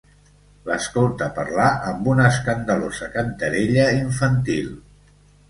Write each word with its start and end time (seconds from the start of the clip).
L'escolta 0.69 1.27
parlar 1.35 1.67
amb 1.91 2.09
una 2.13 2.25
escandalosa 2.31 3.11
cantarella 3.19 3.87
infantil. 4.01 4.75